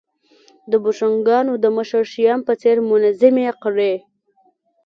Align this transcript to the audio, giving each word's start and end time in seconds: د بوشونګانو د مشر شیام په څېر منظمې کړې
د 0.71 0.73
بوشونګانو 0.83 1.53
د 1.63 1.65
مشر 1.77 2.03
شیام 2.13 2.41
په 2.47 2.53
څېر 2.61 2.77
منظمې 2.89 3.47
کړې 3.63 3.93